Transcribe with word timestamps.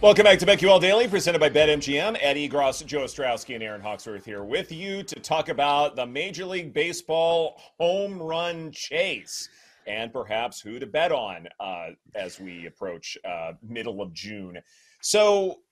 Welcome 0.00 0.22
back 0.22 0.38
to 0.38 0.46
BetQL 0.46 0.80
Daily, 0.80 1.08
presented 1.08 1.40
by 1.40 1.50
BetMGM. 1.50 2.18
Ed 2.20 2.36
Egros, 2.36 2.86
Joe 2.86 3.00
Ostrowski, 3.00 3.56
and 3.56 3.64
Erin 3.64 3.80
Hawksworth 3.80 4.24
here 4.24 4.44
with 4.44 4.70
you 4.70 5.02
to 5.02 5.18
talk 5.18 5.48
about 5.48 5.96
the 5.96 6.06
Major 6.06 6.44
League 6.44 6.72
Baseball 6.72 7.60
home 7.80 8.22
run 8.22 8.70
chase 8.70 9.48
and 9.88 10.12
perhaps 10.12 10.60
who 10.60 10.78
to 10.78 10.86
bet 10.86 11.10
on 11.10 11.48
uh, 11.58 11.88
as 12.14 12.38
we 12.38 12.66
approach 12.66 13.18
uh, 13.28 13.54
middle 13.60 14.00
of 14.00 14.12
June. 14.12 14.60
So, 15.00 15.62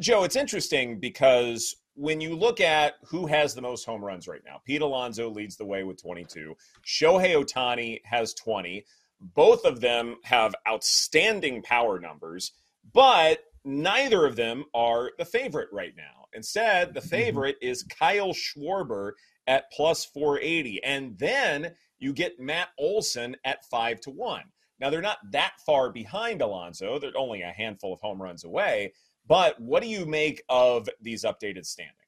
Joe, 0.00 0.24
it's 0.24 0.36
interesting 0.36 0.98
because 0.98 1.76
when 1.94 2.22
you 2.22 2.34
look 2.34 2.62
at 2.62 2.94
who 3.04 3.26
has 3.26 3.54
the 3.54 3.60
most 3.60 3.84
home 3.84 4.02
runs 4.02 4.26
right 4.26 4.42
now, 4.46 4.62
Pete 4.64 4.80
Alonso 4.80 5.28
leads 5.28 5.58
the 5.58 5.66
way 5.66 5.84
with 5.84 6.00
22. 6.00 6.56
Shohei 6.86 7.34
Ohtani 7.34 8.00
has 8.04 8.32
20. 8.32 8.82
Both 9.20 9.66
of 9.66 9.82
them 9.82 10.16
have 10.22 10.54
outstanding 10.66 11.60
power 11.60 12.00
numbers, 12.00 12.52
but 12.94 13.40
neither 13.64 14.26
of 14.26 14.36
them 14.36 14.64
are 14.74 15.10
the 15.18 15.24
favorite 15.24 15.68
right 15.72 15.94
now. 15.96 16.26
Instead, 16.32 16.94
the 16.94 17.00
mm-hmm. 17.00 17.08
favorite 17.08 17.56
is 17.62 17.82
Kyle 17.82 18.32
Schwarber 18.32 19.12
at 19.46 19.70
plus 19.72 20.04
480. 20.04 20.82
And 20.84 21.18
then 21.18 21.74
you 21.98 22.12
get 22.12 22.40
Matt 22.40 22.68
Olson 22.78 23.36
at 23.44 23.64
5 23.66 24.00
to 24.02 24.10
1. 24.10 24.42
Now, 24.80 24.90
they're 24.90 25.00
not 25.00 25.18
that 25.30 25.54
far 25.64 25.90
behind 25.90 26.42
Alonso, 26.42 26.98
they're 26.98 27.16
only 27.16 27.42
a 27.42 27.54
handful 27.56 27.94
of 27.94 28.00
home 28.00 28.20
runs 28.20 28.44
away. 28.44 28.92
But 29.26 29.58
what 29.60 29.82
do 29.82 29.88
you 29.88 30.04
make 30.04 30.42
of 30.48 30.88
these 31.00 31.24
updated 31.24 31.64
standings? 31.64 32.03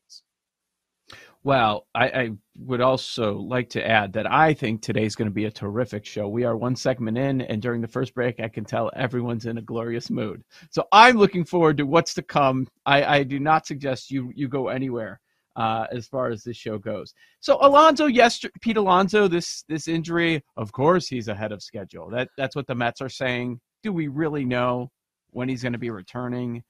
Well, 1.46 1.86
I, 1.94 2.08
I, 2.08 2.30
would 2.58 2.80
also 2.80 3.36
like 3.36 3.70
to 3.70 3.88
add 3.88 4.14
that 4.14 4.28
I 4.28 4.52
think 4.52 4.82
today's 4.82 5.14
going 5.14 5.28
to 5.28 5.34
be 5.34 5.44
a 5.44 5.50
terrific 5.50 6.04
show. 6.04 6.26
We 6.26 6.42
are 6.42 6.56
one 6.56 6.74
segment 6.74 7.16
in, 7.16 7.40
and 7.42 7.62
during 7.62 7.80
the 7.80 7.86
first 7.86 8.16
break, 8.16 8.40
I 8.40 8.48
can 8.48 8.64
tell 8.64 8.90
everyone's 8.96 9.46
in 9.46 9.56
a 9.56 9.62
glorious 9.62 10.10
mood. 10.10 10.42
So 10.70 10.88
I'm 10.90 11.18
looking 11.18 11.44
forward 11.44 11.76
to 11.76 11.86
what's 11.86 12.14
to 12.14 12.22
come. 12.22 12.66
I, 12.84 13.18
I 13.18 13.22
do 13.22 13.38
not 13.38 13.64
suggest 13.64 14.10
you 14.10 14.32
you 14.34 14.48
go 14.48 14.66
anywhere 14.66 15.20
uh, 15.54 15.86
as 15.92 16.08
far 16.08 16.30
as 16.30 16.42
this 16.42 16.56
show 16.56 16.78
goes. 16.78 17.14
So 17.38 17.58
Alonso, 17.60 18.06
yes, 18.06 18.44
Pete 18.60 18.76
Alonso, 18.76 19.28
this 19.28 19.62
this 19.68 19.86
injury, 19.86 20.42
of 20.56 20.72
course, 20.72 21.06
he's 21.06 21.28
ahead 21.28 21.52
of 21.52 21.62
schedule. 21.62 22.10
That 22.10 22.28
that's 22.36 22.56
what 22.56 22.66
the 22.66 22.74
Mets 22.74 23.00
are 23.00 23.08
saying. 23.08 23.60
Do 23.84 23.92
we 23.92 24.08
really 24.08 24.44
know 24.44 24.90
when 25.30 25.48
he's 25.48 25.62
going 25.62 25.74
to 25.74 25.78
be 25.78 25.90
returning? 25.90 26.64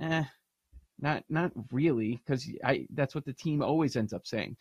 Eh, 0.00 0.24
not 1.00 1.24
not 1.28 1.52
really, 1.70 2.20
because 2.24 2.48
I 2.64 2.86
that's 2.94 3.14
what 3.14 3.24
the 3.24 3.32
team 3.32 3.62
always 3.62 3.96
ends 3.96 4.12
up 4.12 4.26
saying. 4.26 4.56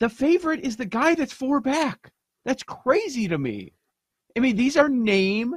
The 0.00 0.08
favorite 0.08 0.60
is 0.60 0.76
the 0.76 0.86
guy 0.86 1.14
that's 1.14 1.32
four 1.32 1.60
back. 1.60 2.12
That's 2.44 2.62
crazy 2.62 3.28
to 3.28 3.38
me. 3.38 3.72
I 4.36 4.40
mean, 4.40 4.56
these 4.56 4.76
are 4.76 4.88
name 4.88 5.54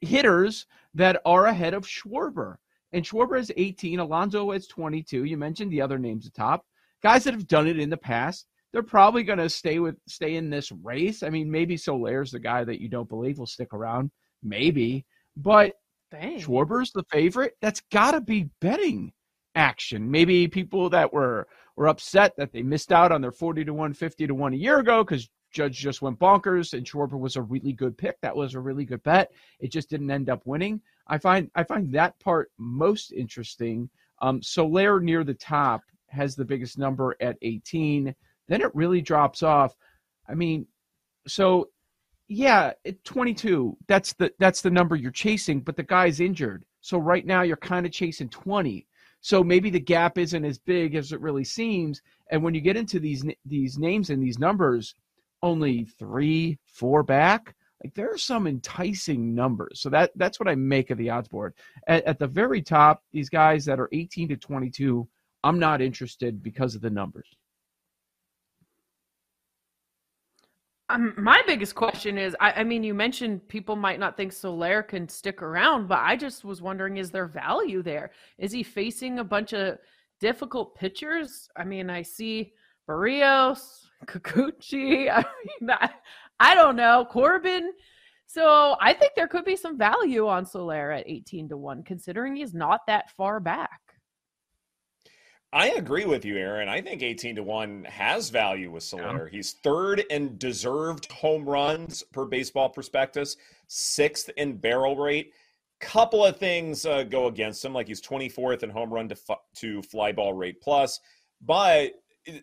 hitters 0.00 0.66
that 0.94 1.20
are 1.24 1.46
ahead 1.46 1.74
of 1.74 1.84
Schwarber. 1.84 2.56
And 2.92 3.04
Schwarber 3.04 3.38
is 3.38 3.50
18, 3.56 4.00
Alonso 4.00 4.50
is 4.52 4.66
22. 4.66 5.24
You 5.24 5.36
mentioned 5.36 5.72
the 5.72 5.80
other 5.80 5.98
names 5.98 6.26
at 6.26 6.34
top. 6.34 6.64
Guys 7.02 7.24
that 7.24 7.34
have 7.34 7.46
done 7.46 7.66
it 7.66 7.78
in 7.78 7.90
the 7.90 7.96
past. 7.96 8.46
They're 8.72 8.82
probably 8.82 9.22
going 9.22 9.38
to 9.38 9.50
stay 9.50 9.80
with 9.80 9.96
stay 10.08 10.36
in 10.36 10.48
this 10.48 10.72
race. 10.72 11.22
I 11.22 11.28
mean, 11.28 11.50
maybe 11.50 11.76
Soler's 11.76 12.30
the 12.30 12.38
guy 12.38 12.64
that 12.64 12.80
you 12.80 12.88
don't 12.88 13.08
believe 13.08 13.38
will 13.38 13.46
stick 13.46 13.74
around. 13.74 14.10
Maybe. 14.42 15.04
But 15.36 15.74
Dang. 16.12 16.40
Schwarber's 16.40 16.92
the 16.92 17.04
favorite. 17.04 17.56
That's 17.62 17.80
got 17.90 18.10
to 18.10 18.20
be 18.20 18.50
betting 18.60 19.12
action. 19.54 20.10
Maybe 20.10 20.46
people 20.46 20.90
that 20.90 21.12
were 21.12 21.48
were 21.74 21.88
upset 21.88 22.36
that 22.36 22.52
they 22.52 22.62
missed 22.62 22.92
out 22.92 23.12
on 23.12 23.22
their 23.22 23.32
40 23.32 23.64
to 23.64 23.72
1, 23.72 23.94
50 23.94 24.26
to 24.26 24.34
1 24.34 24.52
a 24.52 24.56
year 24.56 24.78
ago 24.78 25.02
because 25.02 25.30
Judge 25.52 25.78
just 25.78 26.02
went 26.02 26.18
bonkers 26.18 26.74
and 26.74 26.86
Schwarber 26.86 27.18
was 27.18 27.36
a 27.36 27.42
really 27.42 27.72
good 27.72 27.96
pick. 27.96 28.20
That 28.20 28.36
was 28.36 28.54
a 28.54 28.60
really 28.60 28.84
good 28.84 29.02
bet. 29.02 29.32
It 29.58 29.72
just 29.72 29.88
didn't 29.88 30.10
end 30.10 30.28
up 30.28 30.42
winning. 30.44 30.82
I 31.06 31.16
find 31.16 31.50
I 31.54 31.64
find 31.64 31.90
that 31.92 32.18
part 32.20 32.52
most 32.58 33.12
interesting. 33.12 33.88
Um, 34.20 34.42
Soler 34.42 35.00
near 35.00 35.24
the 35.24 35.34
top 35.34 35.82
has 36.08 36.36
the 36.36 36.44
biggest 36.44 36.78
number 36.78 37.16
at 37.20 37.38
18. 37.40 38.14
Then 38.48 38.60
it 38.60 38.74
really 38.74 39.00
drops 39.00 39.42
off. 39.42 39.74
I 40.28 40.34
mean, 40.34 40.66
so 41.26 41.68
yeah, 42.28 42.72
22, 43.04 43.76
that's 43.88 44.12
the 44.14 44.32
that's 44.38 44.62
the 44.62 44.70
number 44.70 44.96
you're 44.96 45.10
chasing, 45.10 45.60
but 45.60 45.76
the 45.76 45.82
guy's 45.82 46.20
injured. 46.20 46.64
So 46.80 46.98
right 46.98 47.26
now 47.26 47.42
you're 47.42 47.56
kind 47.56 47.86
of 47.86 47.92
chasing 47.92 48.28
20. 48.28 48.86
So 49.20 49.44
maybe 49.44 49.70
the 49.70 49.80
gap 49.80 50.18
isn't 50.18 50.44
as 50.44 50.58
big 50.58 50.94
as 50.94 51.12
it 51.12 51.20
really 51.20 51.44
seems. 51.44 52.02
And 52.30 52.42
when 52.42 52.54
you 52.54 52.60
get 52.60 52.76
into 52.76 52.98
these 52.98 53.24
these 53.44 53.78
names 53.78 54.10
and 54.10 54.22
these 54.22 54.38
numbers, 54.38 54.94
only 55.42 55.84
three, 55.84 56.58
four 56.64 57.02
back, 57.02 57.54
like 57.82 57.94
there 57.94 58.12
are 58.12 58.18
some 58.18 58.46
enticing 58.46 59.34
numbers. 59.34 59.80
So 59.80 59.90
that 59.90 60.12
that's 60.16 60.40
what 60.40 60.48
I 60.48 60.54
make 60.54 60.90
of 60.90 60.98
the 60.98 61.10
odds 61.10 61.28
board. 61.28 61.54
At, 61.86 62.04
at 62.04 62.18
the 62.18 62.26
very 62.26 62.62
top, 62.62 63.02
these 63.12 63.28
guys 63.28 63.64
that 63.66 63.80
are 63.80 63.88
18 63.92 64.28
to 64.28 64.36
22, 64.36 65.06
I'm 65.44 65.58
not 65.58 65.80
interested 65.82 66.42
because 66.42 66.74
of 66.74 66.80
the 66.80 66.90
numbers. 66.90 67.26
Um, 70.92 71.14
my 71.16 71.42
biggest 71.46 71.74
question 71.74 72.18
is 72.18 72.36
I, 72.38 72.52
I, 72.52 72.64
mean, 72.64 72.84
you 72.84 72.92
mentioned 72.92 73.48
people 73.48 73.76
might 73.76 73.98
not 73.98 74.14
think 74.14 74.30
Soler 74.30 74.82
can 74.82 75.08
stick 75.08 75.40
around, 75.40 75.88
but 75.88 76.00
I 76.00 76.16
just 76.16 76.44
was 76.44 76.60
wondering 76.60 76.98
is 76.98 77.10
there 77.10 77.26
value 77.26 77.82
there? 77.82 78.10
Is 78.36 78.52
he 78.52 78.62
facing 78.62 79.18
a 79.18 79.24
bunch 79.24 79.54
of 79.54 79.78
difficult 80.20 80.74
pitchers? 80.74 81.48
I 81.56 81.64
mean, 81.64 81.88
I 81.88 82.02
see 82.02 82.52
Berrios, 82.86 83.86
Kikuchi. 84.06 85.10
I 85.10 85.24
mean, 85.60 85.70
I 86.38 86.54
don't 86.54 86.76
know, 86.76 87.06
Corbin. 87.10 87.72
So 88.26 88.76
I 88.78 88.92
think 88.92 89.12
there 89.16 89.28
could 89.28 89.46
be 89.46 89.56
some 89.56 89.78
value 89.78 90.28
on 90.28 90.44
Soler 90.44 90.90
at 90.90 91.08
18 91.08 91.48
to 91.50 91.56
1, 91.56 91.84
considering 91.84 92.36
he's 92.36 92.52
not 92.52 92.80
that 92.86 93.10
far 93.12 93.40
back. 93.40 93.80
I 95.54 95.70
agree 95.70 96.06
with 96.06 96.24
you, 96.24 96.38
Erin. 96.38 96.68
I 96.68 96.80
think 96.80 97.02
18 97.02 97.36
to 97.36 97.42
1 97.42 97.84
has 97.84 98.30
value 98.30 98.70
with 98.70 98.82
Soler. 98.84 99.28
Yeah. 99.30 99.36
He's 99.36 99.52
third 99.52 100.00
in 100.10 100.38
deserved 100.38 101.12
home 101.12 101.44
runs 101.44 102.02
per 102.12 102.24
baseball 102.24 102.70
prospectus, 102.70 103.36
sixth 103.68 104.30
in 104.38 104.56
barrel 104.56 104.96
rate. 104.96 105.32
Couple 105.78 106.24
of 106.24 106.38
things 106.38 106.86
uh, 106.86 107.02
go 107.02 107.26
against 107.26 107.62
him, 107.62 107.74
like 107.74 107.88
he's 107.88 108.00
24th 108.00 108.62
in 108.62 108.70
home 108.70 108.92
run 108.92 109.08
to, 109.08 109.16
to 109.56 109.82
fly 109.82 110.12
ball 110.12 110.32
rate 110.32 110.60
plus. 110.62 111.00
But 111.42 111.92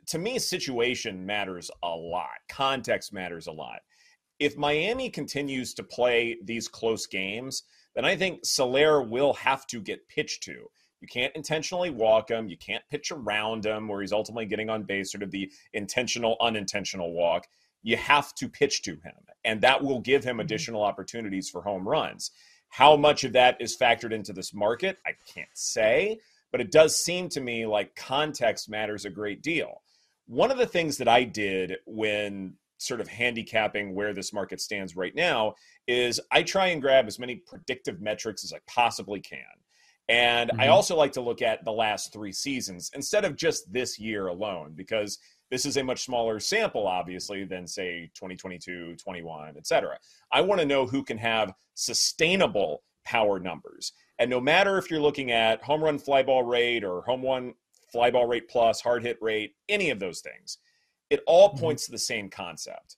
to 0.07 0.19
me, 0.19 0.37
situation 0.37 1.25
matters 1.25 1.71
a 1.81 1.89
lot, 1.89 2.27
context 2.47 3.13
matters 3.13 3.47
a 3.47 3.51
lot. 3.51 3.79
If 4.39 4.57
Miami 4.57 5.09
continues 5.09 5.73
to 5.75 5.83
play 5.83 6.37
these 6.43 6.67
close 6.67 7.07
games, 7.07 7.63
then 7.95 8.05
I 8.05 8.15
think 8.15 8.45
Soler 8.45 9.01
will 9.01 9.33
have 9.33 9.65
to 9.67 9.81
get 9.81 10.07
pitched 10.09 10.43
to. 10.43 10.69
You 11.01 11.07
can't 11.07 11.35
intentionally 11.35 11.89
walk 11.89 12.29
him. 12.29 12.49
You 12.49 12.57
can't 12.57 12.83
pitch 12.89 13.11
around 13.11 13.65
him 13.65 13.87
where 13.87 14.01
he's 14.01 14.11
ultimately 14.11 14.45
getting 14.45 14.69
on 14.69 14.83
base, 14.83 15.11
sort 15.11 15.23
of 15.23 15.31
the 15.31 15.51
intentional, 15.73 16.35
unintentional 16.41 17.13
walk. 17.13 17.47
You 17.83 17.95
have 17.97 18.35
to 18.35 18.49
pitch 18.49 18.81
to 18.83 18.91
him, 18.91 19.13
and 19.45 19.61
that 19.61 19.83
will 19.83 20.01
give 20.01 20.23
him 20.23 20.33
mm-hmm. 20.33 20.41
additional 20.41 20.83
opportunities 20.83 21.49
for 21.49 21.61
home 21.61 21.87
runs. 21.87 22.31
How 22.69 22.95
much 22.95 23.23
of 23.23 23.33
that 23.33 23.57
is 23.59 23.77
factored 23.77 24.11
into 24.11 24.33
this 24.33 24.53
market, 24.53 24.97
I 25.05 25.11
can't 25.33 25.47
say, 25.53 26.19
but 26.51 26.61
it 26.61 26.71
does 26.71 27.01
seem 27.03 27.29
to 27.29 27.41
me 27.41 27.65
like 27.65 27.95
context 27.95 28.69
matters 28.69 29.05
a 29.05 29.09
great 29.09 29.41
deal. 29.41 29.81
One 30.27 30.51
of 30.51 30.57
the 30.57 30.67
things 30.67 30.97
that 30.97 31.07
I 31.07 31.23
did 31.23 31.77
when 31.85 32.55
sort 32.77 33.01
of 33.01 33.07
handicapping 33.07 33.93
where 33.93 34.13
this 34.13 34.31
market 34.31 34.61
stands 34.61 34.95
right 34.95 35.13
now 35.15 35.55
is 35.87 36.19
I 36.31 36.43
try 36.43 36.67
and 36.67 36.81
grab 36.81 37.07
as 37.07 37.19
many 37.19 37.35
predictive 37.35 38.01
metrics 38.01 38.43
as 38.43 38.53
I 38.53 38.59
possibly 38.67 39.19
can. 39.19 39.39
And 40.09 40.49
mm-hmm. 40.49 40.59
I 40.59 40.67
also 40.67 40.95
like 40.95 41.13
to 41.13 41.21
look 41.21 41.41
at 41.41 41.63
the 41.63 41.71
last 41.71 42.11
three 42.11 42.31
seasons 42.31 42.91
instead 42.95 43.23
of 43.25 43.35
just 43.35 43.71
this 43.71 43.99
year 43.99 44.27
alone, 44.27 44.73
because 44.75 45.19
this 45.51 45.65
is 45.65 45.77
a 45.77 45.83
much 45.83 46.03
smaller 46.03 46.39
sample, 46.39 46.87
obviously, 46.87 47.43
than 47.43 47.65
say 47.65 48.09
2022, 48.15 48.95
21, 48.95 49.55
et 49.55 49.67
cetera. 49.67 49.97
I 50.31 50.41
want 50.41 50.59
to 50.61 50.67
know 50.67 50.85
who 50.85 51.03
can 51.03 51.17
have 51.17 51.53
sustainable 51.75 52.83
power 53.05 53.39
numbers. 53.39 53.93
And 54.19 54.29
no 54.29 54.41
matter 54.41 54.77
if 54.77 54.91
you're 54.91 54.99
looking 54.99 55.31
at 55.31 55.63
home 55.63 55.83
run 55.83 55.97
fly 55.97 56.23
ball 56.23 56.43
rate 56.43 56.83
or 56.83 57.01
home 57.01 57.23
run 57.23 57.53
fly 57.91 58.11
ball 58.11 58.27
rate 58.27 58.49
plus, 58.49 58.81
hard 58.81 59.03
hit 59.03 59.17
rate, 59.21 59.55
any 59.69 59.89
of 59.89 59.99
those 59.99 60.21
things, 60.21 60.57
it 61.09 61.21
all 61.25 61.49
mm-hmm. 61.49 61.59
points 61.59 61.83
mm-hmm. 61.83 61.91
to 61.91 61.93
the 61.93 61.99
same 61.99 62.29
concept. 62.29 62.97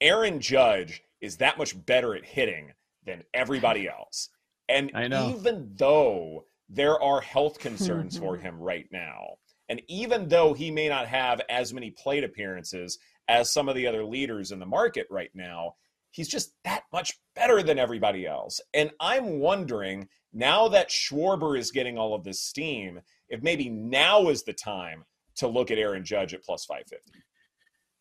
Aaron 0.00 0.40
Judge 0.40 1.02
is 1.20 1.36
that 1.36 1.58
much 1.58 1.84
better 1.86 2.14
at 2.14 2.24
hitting 2.24 2.72
than 3.04 3.22
everybody 3.34 3.88
else. 3.88 4.28
And 4.68 4.90
even 5.30 5.70
though 5.76 6.44
there 6.68 7.00
are 7.02 7.20
health 7.20 7.58
concerns 7.58 8.18
for 8.18 8.36
him 8.38 8.58
right 8.58 8.86
now, 8.92 9.36
and 9.68 9.82
even 9.88 10.28
though 10.28 10.54
he 10.54 10.70
may 10.70 10.88
not 10.88 11.06
have 11.08 11.40
as 11.48 11.72
many 11.72 11.90
plate 11.90 12.24
appearances 12.24 12.98
as 13.28 13.52
some 13.52 13.68
of 13.68 13.74
the 13.74 13.86
other 13.86 14.04
leaders 14.04 14.52
in 14.52 14.58
the 14.58 14.66
market 14.66 15.06
right 15.10 15.30
now, 15.34 15.74
he's 16.10 16.28
just 16.28 16.54
that 16.64 16.84
much 16.92 17.18
better 17.34 17.62
than 17.62 17.78
everybody 17.78 18.26
else. 18.26 18.60
And 18.72 18.90
I'm 19.00 19.40
wondering 19.40 20.08
now 20.32 20.68
that 20.68 20.90
Schwarber 20.90 21.58
is 21.58 21.70
getting 21.70 21.98
all 21.98 22.14
of 22.14 22.24
this 22.24 22.40
steam, 22.40 23.00
if 23.28 23.42
maybe 23.42 23.68
now 23.68 24.28
is 24.28 24.42
the 24.42 24.52
time 24.52 25.04
to 25.36 25.48
look 25.48 25.70
at 25.70 25.78
Aaron 25.78 26.04
Judge 26.04 26.34
at 26.34 26.42
plus 26.42 26.64
550. 26.64 27.20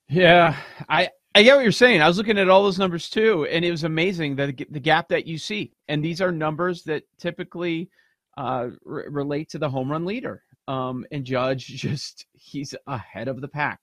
Yeah, 0.10 0.56
I 0.88 1.10
I 1.38 1.44
get 1.44 1.56
what 1.56 1.62
you're 1.62 1.72
saying. 1.72 2.02
I 2.02 2.08
was 2.08 2.18
looking 2.18 2.40
at 2.40 2.50
all 2.50 2.64
those 2.64 2.80
numbers 2.80 3.12
too, 3.12 3.46
and 3.46 3.64
it 3.64 3.70
was 3.70 3.84
amazing 3.84 4.36
that 4.38 4.58
the 4.72 4.80
gap 4.80 5.08
that 5.10 5.28
you 5.28 5.38
see. 5.38 5.72
And 5.88 6.04
these 6.04 6.20
are 6.20 6.32
numbers 6.32 6.82
that 6.86 7.04
typically 7.20 7.92
uh, 8.38 8.70
r- 8.90 9.06
relate 9.10 9.48
to 9.50 9.60
the 9.60 9.70
home 9.70 9.92
run 9.92 10.04
leader. 10.04 10.42
Um, 10.68 11.06
and 11.12 11.24
Judge 11.24 11.68
just 11.68 12.26
he's 12.34 12.74
ahead 12.88 13.28
of 13.28 13.40
the 13.40 13.48
pack. 13.48 13.82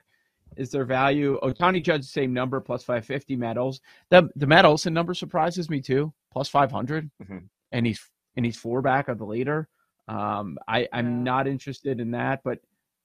Is 0.57 0.71
there 0.71 0.85
value? 0.85 1.39
Ohtani 1.45 1.81
Judge 1.81 2.05
same 2.07 2.33
number 2.33 2.61
plus 2.61 2.83
550 2.83 3.37
medals. 3.37 3.81
The 4.11 4.29
the 4.35 4.49
medals 4.49 4.87
and 4.87 4.95
number 4.95 5.15
surprises 5.15 5.71
me 5.71 5.81
too. 5.81 6.13
Plus 6.33 6.49
500, 6.49 7.09
Mhm. 7.23 7.45
and 7.71 7.87
he's 7.87 8.01
and 8.37 8.45
he's 8.45 8.57
four 8.57 8.83
back 8.83 9.07
of 9.07 9.19
the 9.19 9.25
leader. 9.27 9.69
Um, 10.09 10.59
I 10.67 10.89
I'm 10.93 11.19
Yeah. 11.19 11.23
not 11.23 11.47
interested 11.47 12.01
in 12.01 12.11
that, 12.11 12.41
but 12.43 12.59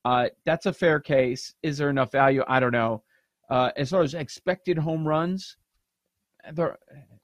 uh, 0.05 0.29
that's 0.43 0.65
a 0.65 0.73
fair 0.73 0.99
case. 0.99 1.53
Is 1.61 1.77
there 1.77 1.91
enough 1.91 2.11
value? 2.11 2.43
I 2.47 2.59
don't 2.59 2.71
know. 2.71 3.03
Uh, 3.49 3.71
as 3.77 3.89
far 3.89 4.01
as 4.01 4.13
expected 4.13 4.77
home 4.77 5.07
runs, 5.07 5.57
there 6.53 6.77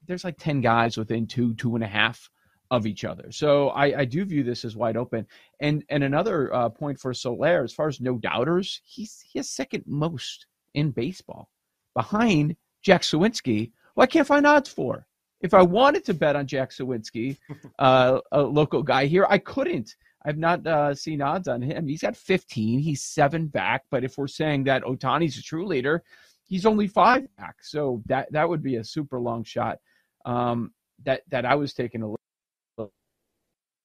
there's 0.06 0.24
like 0.24 0.36
10 0.38 0.60
guys 0.60 0.96
within 0.96 1.26
two 1.26 1.54
two 1.54 1.74
and 1.74 1.84
a 1.84 1.88
half 1.88 2.30
of 2.70 2.86
each 2.86 3.04
other. 3.04 3.30
So 3.30 3.68
i 3.70 4.00
i 4.00 4.04
do 4.04 4.24
view 4.24 4.42
this 4.42 4.64
as 4.64 4.76
wide 4.76 4.96
open. 4.96 5.26
And 5.60 5.84
and 5.88 6.02
another 6.02 6.52
uh, 6.52 6.68
point 6.68 6.98
for 6.98 7.14
Soler, 7.14 7.62
as 7.62 7.72
far 7.72 7.88
as 7.88 8.00
no 8.00 8.18
doubters 8.18 8.80
he's 8.84 9.20
he 9.20 9.38
has 9.38 9.48
second 9.48 9.84
most 9.86 10.46
in 10.74 10.90
baseball 10.90 11.48
behind 11.94 12.56
jack 12.82 13.02
Suwinski, 13.02 13.72
who 13.94 14.02
i 14.02 14.06
can't 14.06 14.26
find 14.26 14.46
odds 14.46 14.68
for. 14.68 15.06
If 15.40 15.54
i 15.54 15.62
wanted 15.62 16.04
to 16.06 16.14
bet 16.14 16.36
on 16.36 16.46
jack 16.46 16.70
Suwinski, 16.70 17.36
uh, 17.78 18.20
a 18.32 18.42
local 18.42 18.82
guy 18.82 19.06
here 19.06 19.26
i 19.28 19.38
couldn't 19.38 19.94
I've 20.26 20.38
not 20.38 20.66
uh, 20.66 20.92
seen 20.92 21.22
odds 21.22 21.46
on 21.46 21.62
him. 21.62 21.86
He's 21.86 22.02
got 22.02 22.16
15. 22.16 22.80
He's 22.80 23.02
seven 23.02 23.46
back. 23.46 23.84
But 23.92 24.02
if 24.02 24.18
we're 24.18 24.26
saying 24.26 24.64
that 24.64 24.82
Ohtani's 24.82 25.38
a 25.38 25.42
true 25.42 25.66
leader, 25.66 26.02
he's 26.44 26.66
only 26.66 26.88
five 26.88 27.24
back. 27.36 27.54
So 27.62 28.02
that 28.06 28.30
that 28.32 28.48
would 28.48 28.62
be 28.62 28.76
a 28.76 28.84
super 28.84 29.20
long 29.20 29.44
shot. 29.44 29.78
Um, 30.24 30.72
that 31.04 31.22
that 31.30 31.46
I 31.46 31.54
was 31.54 31.74
taking 31.74 32.02
a 32.02 32.06
little 32.06 32.92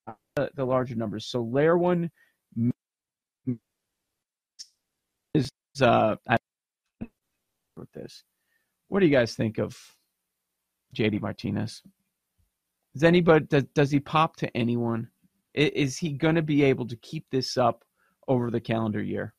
uh, 0.08 0.48
the 0.56 0.66
larger 0.66 0.96
numbers. 0.96 1.28
So 1.28 1.44
Lair 1.44 1.78
one 1.78 2.10
is 5.36 5.52
uh 5.80 6.16
with 7.78 7.92
this. 7.94 8.24
What 8.88 9.02
do 9.02 9.06
you 9.06 9.12
guys 9.12 9.36
think 9.36 9.60
of 9.60 9.78
JD 10.96 11.22
Martinez? 11.22 11.84
Does 12.96 13.04
anybody 13.04 13.46
does, 13.46 13.66
does 13.76 13.92
he 13.92 14.00
pop 14.00 14.38
to 14.38 14.58
anyone? 14.58 15.11
I- 15.56 15.72
Is 15.76 15.98
he 15.98 16.14
going 16.14 16.36
to 16.36 16.42
be 16.42 16.64
able 16.64 16.88
to 16.88 16.96
keep 16.98 17.26
this 17.30 17.58
up 17.58 17.84
over 18.28 18.50
the 18.52 18.62
calendar 18.62 19.02
year? 19.02 19.34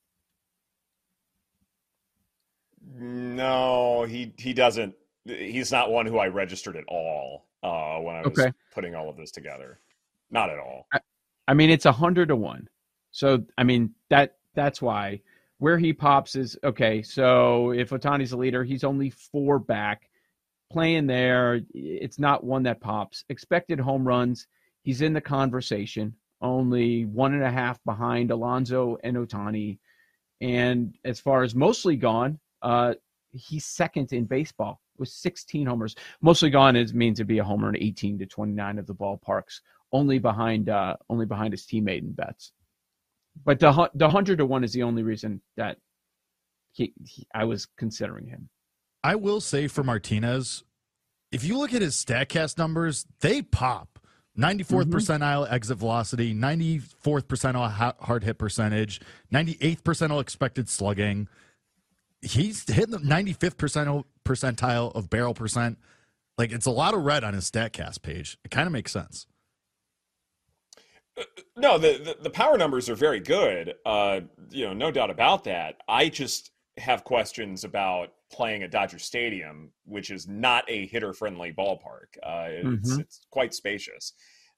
No, 2.94 4.05
he 4.05 4.32
he 4.38 4.53
doesn't. 4.53 4.94
He's 5.25 5.70
not 5.70 5.91
one 5.91 6.06
who 6.06 6.19
I 6.19 6.26
registered 6.26 6.76
at 6.76 6.85
all 6.88 7.47
uh, 7.62 7.99
when 7.99 8.17
I 8.17 8.23
was 8.23 8.38
Okay. 8.38 8.53
putting 8.75 8.94
all 8.94 9.09
of 9.09 9.17
this 9.17 9.31
together. 9.31 9.79
Not 10.31 10.50
at 10.50 10.59
all. 10.59 10.88
I 11.47 11.55
mean, 11.55 11.70
it's 11.70 11.87
a 11.87 11.93
hundred 11.93 12.29
to 12.29 12.37
one. 12.37 12.69
So 13.12 13.44
I 13.56 13.62
mean 13.64 13.94
that 14.11 14.37
that's 14.55 14.82
why 14.82 15.23
where 15.59 15.79
he 15.79 15.93
pops 15.93 16.35
is 16.35 16.59
okay. 16.64 17.03
So 17.03 17.70
if 17.70 17.91
Ohtani's 17.91 18.32
a 18.32 18.37
leader, 18.37 18.64
he's 18.64 18.85
only 18.85 19.11
four 19.11 19.59
back. 19.59 20.09
Playing 20.73 21.06
there, 21.06 21.61
it's 21.75 22.19
not 22.19 22.43
one 22.43 22.62
that 22.64 22.81
pops. 22.81 23.25
Expected 23.29 23.79
home 23.79 24.09
runs, 24.09 24.47
he's 24.82 25.02
in 25.02 25.12
the 25.12 25.20
conversation. 25.20 26.14
Only 26.40 27.05
one 27.05 27.34
and 27.34 27.44
a 27.44 27.50
half 27.50 27.82
behind 27.84 28.31
Alonso 28.31 28.99
and 29.05 29.17
Ohtani. 29.17 29.79
And 30.40 30.96
as 31.05 31.20
far 31.20 31.43
as 31.43 31.55
mostly 31.55 31.96
gone, 31.96 32.38
uh, 32.62 32.94
he's 33.31 33.64
second 33.64 34.12
in 34.12 34.25
baseball 34.25 34.81
with 34.99 35.08
16 35.08 35.67
homers. 35.67 35.94
Mostly 36.20 36.50
gone 36.50 36.76
is 36.76 36.93
means 36.93 37.19
to 37.19 37.25
be 37.25 37.38
a 37.38 37.44
homer 37.44 37.69
in 37.69 37.76
18 37.76 38.19
to 38.19 38.26
29 38.26 38.79
of 38.79 38.87
the 38.87 38.94
ballparks 38.94 39.61
only 39.93 40.19
behind 40.19 40.69
uh, 40.69 40.96
only 41.11 41.26
behind 41.26 41.52
his 41.52 41.64
teammate 41.64 42.00
in 42.00 42.12
bets. 42.12 42.52
But 43.44 43.61
the 43.61 43.90
the 43.94 44.08
hundred 44.08 44.38
to 44.38 44.46
one 44.46 44.64
is 44.64 44.73
the 44.73 44.82
only 44.82 45.02
reason 45.02 45.40
that 45.56 45.78
he, 46.73 46.93
he 47.05 47.26
I 47.35 47.44
was 47.44 47.67
considering 47.76 48.26
him. 48.26 48.49
I 49.05 49.17
will 49.17 49.40
say 49.40 49.69
for 49.69 49.82
Martinez, 49.82 50.64
if 51.31 51.44
you 51.44 51.58
look 51.58 51.75
at 51.75 51.82
his 51.82 51.96
StatCast 51.96 52.58
numbers, 52.58 53.06
they 53.20 53.43
pop. 53.43 53.91
94th 54.37 54.87
Mhm. 54.87 54.93
percentile 54.93 55.50
exit 55.52 55.76
velocity, 55.79 56.32
94th 56.34 57.29
percentile 57.29 57.94
hard 58.00 58.25
hit 58.25 58.38
percentage, 58.38 59.00
98th 59.31 59.84
percentile 59.84 60.20
expected 60.20 60.69
slugging. 60.69 61.29
He's 62.23 62.67
hitting 62.73 62.93
the 62.93 62.99
95th 63.00 63.56
percentile 63.58 64.05
percentile 64.25 64.94
of 64.94 65.11
barrel 65.11 65.34
percent. 65.34 65.79
Like 66.38 66.50
it's 66.52 66.67
a 66.67 66.70
lot 66.70 66.94
of 66.94 67.02
red 67.02 67.25
on 67.25 67.34
his 67.34 67.50
StatCast 67.50 68.02
page. 68.02 68.38
It 68.44 68.50
kind 68.50 68.67
of 68.67 68.73
makes 68.73 68.90
sense. 68.93 69.26
No, 71.56 71.76
the, 71.76 71.99
the 71.99 72.23
the 72.23 72.31
power 72.31 72.56
numbers 72.56 72.88
are 72.88 72.94
very 72.94 73.20
good. 73.20 73.75
Uh, 73.85 74.20
you 74.50 74.64
know, 74.64 74.73
no 74.73 74.90
doubt 74.90 75.11
about 75.11 75.44
that. 75.44 75.76
I 75.87 76.08
just 76.08 76.52
have 76.78 77.05
questions 77.05 77.64
about 77.64 78.14
playing 78.32 78.62
at 78.62 78.70
Dodger 78.70 78.99
Stadium, 78.99 79.70
which 79.84 80.11
is 80.11 80.26
not 80.26 80.64
a 80.69 80.87
hitter-friendly 80.87 81.52
ballpark. 81.52 82.17
Uh, 82.23 82.49
it's, 82.50 82.94
Mhm. 82.94 83.00
it's 83.00 83.26
quite 83.31 83.55
spacious. 83.55 84.14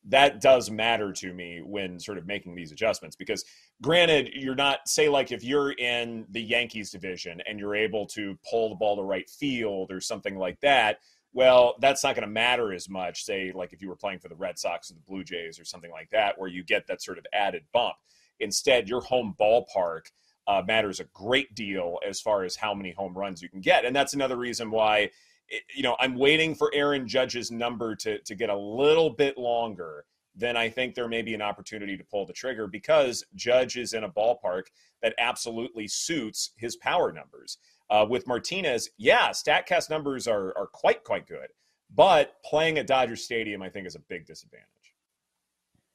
That 0.06 0.40
does 0.40 0.70
matter 0.70 1.12
to 1.12 1.32
me 1.32 1.60
when 1.62 1.98
sort 1.98 2.18
of 2.18 2.26
making 2.26 2.54
these 2.54 2.72
adjustments 2.72 3.16
because, 3.16 3.44
granted, 3.82 4.30
you're 4.34 4.54
not 4.54 4.86
say 4.86 5.08
like 5.08 5.32
if 5.32 5.42
you're 5.42 5.72
in 5.72 6.26
the 6.30 6.42
Yankees 6.42 6.90
division 6.90 7.40
and 7.48 7.58
you're 7.58 7.74
able 7.74 8.06
to 8.08 8.38
pull 8.48 8.68
the 8.68 8.74
ball 8.74 8.96
to 8.96 9.02
right 9.02 9.28
field 9.28 9.90
or 9.90 10.00
something 10.00 10.36
like 10.36 10.60
that. 10.60 10.98
Well, 11.32 11.74
that's 11.80 12.04
not 12.04 12.14
going 12.14 12.28
to 12.28 12.32
matter 12.32 12.72
as 12.72 12.88
much, 12.88 13.24
say, 13.24 13.50
like 13.50 13.72
if 13.72 13.82
you 13.82 13.88
were 13.88 13.96
playing 13.96 14.20
for 14.20 14.28
the 14.28 14.36
Red 14.36 14.56
Sox 14.58 14.90
or 14.90 14.94
the 14.94 15.00
Blue 15.00 15.24
Jays 15.24 15.58
or 15.58 15.64
something 15.64 15.90
like 15.90 16.10
that, 16.10 16.38
where 16.38 16.48
you 16.48 16.62
get 16.62 16.86
that 16.86 17.02
sort 17.02 17.18
of 17.18 17.26
added 17.32 17.64
bump. 17.72 17.96
Instead, 18.40 18.88
your 18.88 19.00
home 19.00 19.34
ballpark 19.40 20.02
uh, 20.46 20.62
matters 20.66 21.00
a 21.00 21.04
great 21.04 21.54
deal 21.54 21.98
as 22.06 22.20
far 22.20 22.44
as 22.44 22.56
how 22.56 22.74
many 22.74 22.92
home 22.92 23.16
runs 23.16 23.42
you 23.42 23.48
can 23.48 23.60
get. 23.60 23.84
And 23.84 23.94
that's 23.94 24.14
another 24.14 24.36
reason 24.36 24.70
why, 24.70 25.10
you 25.74 25.82
know, 25.82 25.96
I'm 25.98 26.16
waiting 26.16 26.54
for 26.54 26.70
Aaron 26.74 27.08
Judge's 27.08 27.50
number 27.50 27.94
to, 27.96 28.18
to 28.18 28.34
get 28.34 28.50
a 28.50 28.56
little 28.56 29.10
bit 29.10 29.38
longer. 29.38 30.04
Then 30.34 30.56
I 30.56 30.68
think 30.68 30.94
there 30.94 31.08
may 31.08 31.22
be 31.22 31.34
an 31.34 31.42
opportunity 31.42 31.96
to 31.96 32.04
pull 32.04 32.26
the 32.26 32.32
trigger 32.32 32.66
because 32.66 33.24
Judge 33.34 33.76
is 33.76 33.92
in 33.92 34.04
a 34.04 34.10
ballpark 34.10 34.64
that 35.00 35.14
absolutely 35.18 35.86
suits 35.86 36.50
his 36.56 36.76
power 36.76 37.12
numbers. 37.12 37.58
Uh, 37.90 38.06
with 38.08 38.26
Martinez, 38.26 38.90
yeah, 38.96 39.28
Statcast 39.28 39.90
numbers 39.90 40.26
are 40.26 40.56
are 40.56 40.66
quite 40.66 41.04
quite 41.04 41.26
good, 41.28 41.48
but 41.94 42.42
playing 42.42 42.78
at 42.78 42.86
Dodger 42.86 43.14
Stadium, 43.14 43.60
I 43.62 43.68
think, 43.68 43.86
is 43.86 43.94
a 43.94 44.00
big 44.00 44.24
disadvantage. 44.26 44.66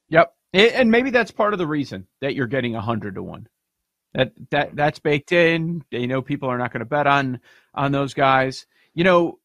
Yep, 0.09 0.33
and 0.53 0.89
maybe 0.89 1.09
that's 1.09 1.31
part 1.31 1.53
of 1.53 1.57
the 1.57 1.67
reason 1.67 2.07
that 2.21 2.35
you're 2.35 2.47
getting 2.47 2.75
a 2.75 2.81
hundred 2.81 3.15
to 3.15 3.23
one. 3.23 3.47
That 4.13 4.31
that 4.49 4.75
that's 4.75 4.99
baked 4.99 5.31
in. 5.31 5.83
You 5.91 6.07
know, 6.07 6.21
people 6.21 6.49
are 6.49 6.57
not 6.57 6.71
going 6.73 6.79
to 6.79 6.85
bet 6.85 7.05
on 7.07 7.39
on 7.75 7.91
those 7.91 8.13
guys. 8.13 8.65
You 8.95 9.03
know, 9.03 9.39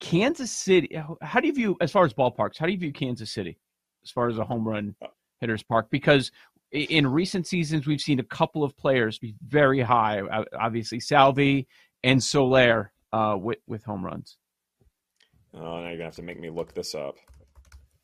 Kansas 0.00 0.50
City. 0.50 1.00
How 1.22 1.40
do 1.40 1.46
you 1.46 1.52
view 1.54 1.76
as 1.80 1.92
far 1.92 2.04
as 2.04 2.12
ballparks? 2.12 2.58
How 2.58 2.66
do 2.66 2.72
you 2.72 2.78
view 2.78 2.92
Kansas 2.92 3.30
City 3.30 3.58
as 4.02 4.10
far 4.10 4.28
as 4.28 4.38
a 4.38 4.44
home 4.44 4.66
run 4.66 4.96
hitters 5.40 5.62
park? 5.62 5.86
Because 5.90 6.32
in 6.72 7.06
recent 7.06 7.46
seasons, 7.46 7.86
we've 7.86 8.00
seen 8.00 8.18
a 8.18 8.24
couple 8.24 8.64
of 8.64 8.76
players 8.76 9.18
be 9.18 9.34
very 9.46 9.80
high. 9.80 10.20
uh, 10.20 10.44
Obviously, 10.58 10.98
Salvy 11.00 11.68
and 12.02 12.22
Soler 12.22 12.92
uh, 13.12 13.36
with 13.40 13.58
with 13.68 13.84
home 13.84 14.04
runs. 14.04 14.36
Oh, 15.54 15.60
now 15.60 15.80
you're 15.88 15.92
gonna 15.92 16.04
have 16.04 16.16
to 16.16 16.22
make 16.22 16.40
me 16.40 16.50
look 16.50 16.74
this 16.74 16.94
up. 16.94 17.16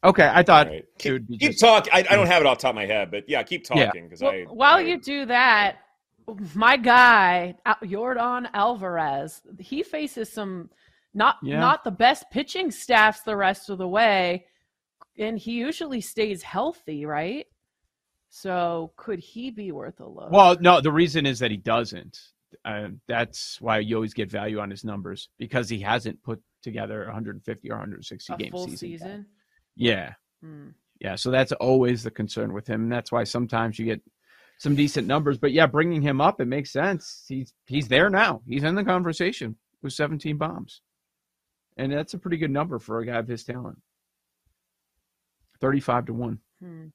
Okay, 0.05 0.31
I 0.33 0.43
thought 0.43 0.67
All 0.69 0.73
right. 0.75 0.85
it 1.05 1.13
would 1.13 1.29
Keep, 1.29 1.41
keep 1.41 1.51
just- 1.53 1.61
talking. 1.61 1.93
I, 1.93 1.99
I 1.99 2.15
don't 2.15 2.27
have 2.27 2.43
it 2.43 2.47
off 2.47 2.59
the 2.59 2.63
top 2.63 2.71
of 2.71 2.75
my 2.77 2.87
head, 2.87 3.11
but 3.11 3.25
yeah, 3.29 3.43
keep 3.43 3.65
talking 3.65 4.05
because 4.05 4.21
Well, 4.21 4.33
I. 4.33 4.43
while 4.45 4.77
I- 4.77 4.81
you 4.83 5.01
do 5.01 5.27
that, 5.27 5.79
my 6.55 6.77
guy 6.77 7.55
Yordan 7.83 8.49
Alvarez, 8.55 9.43
he 9.59 9.83
faces 9.83 10.33
some 10.33 10.71
not 11.13 11.37
Yeah. 11.43 11.61
not 11.61 11.85
the 11.85 11.91
best 11.91 12.31
pitching 12.31 12.71
staffs 12.71 13.21
the 13.23 13.37
rest 13.37 13.71
of 13.71 13.79
the 13.79 13.87
way, 13.89 14.47
and 15.19 15.39
he 15.39 15.53
usually 15.53 16.01
stays 16.01 16.43
healthy, 16.43 17.07
right? 17.07 17.47
So 18.29 18.93
could 18.97 19.21
he 19.21 19.51
be 19.51 19.71
worth 19.71 20.01
a 20.01 20.09
look? 20.09 20.31
Well, 20.33 20.57
no, 20.61 20.81
the 20.81 20.91
reason 20.91 21.25
is 21.25 21.39
that 21.39 21.51
he 21.53 21.57
doesn't. 21.57 22.19
Uh, 22.65 22.89
that's 23.07 23.61
why 23.61 23.79
you 23.79 23.95
always 23.97 24.15
get 24.15 24.31
value 24.31 24.59
on 24.59 24.71
his 24.71 24.85
numbers 24.85 25.29
because 25.39 25.69
he 25.69 25.79
hasn't 25.81 26.23
put 26.23 26.41
together 26.63 27.05
150 27.05 27.71
or 27.71 27.75
160 27.75 28.33
a 28.33 28.37
game 28.37 28.53
season. 28.57 28.77
season. 28.77 29.27
Yeah, 29.77 30.15
Hmm. 30.41 30.69
yeah. 31.01 31.15
So 31.17 31.31
that's 31.31 31.53
always 31.53 32.03
the 32.03 32.11
concern 32.11 32.53
with 32.53 32.67
him. 32.67 32.83
And 32.85 32.93
that's 32.93 33.13
why 33.13 33.25
sometimes 33.25 33.79
you 33.79 33.85
get 33.85 34.03
some 34.59 34.75
decent 34.75 35.07
numbers. 35.07 35.39
But 35.39 35.53
yeah, 35.53 35.67
bringing 35.67 36.03
him 36.03 36.21
up, 36.21 36.41
it 36.41 36.47
makes 36.47 36.73
sense. 36.73 37.25
He's 37.29 37.55
he's 37.67 37.89
there 37.89 38.11
now. 38.11 38.43
He's 38.49 38.65
in 38.65 38.75
the 38.75 38.85
conversation 38.85 39.57
with 39.83 39.93
17 39.93 40.37
bombs, 40.39 40.81
and 41.77 41.93
that's 41.93 42.15
a 42.15 42.19
pretty 42.19 42.37
good 42.39 42.51
number 42.51 42.79
for 42.79 43.01
a 43.01 43.07
guy 43.07 43.17
of 43.19 43.29
his 43.29 43.45
talent. 43.45 43.79
35 45.61 46.07
to 46.07 46.15
one. 46.15 46.39
Hmm. 46.63 46.87